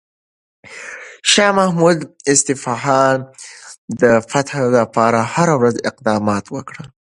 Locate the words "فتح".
4.31-4.53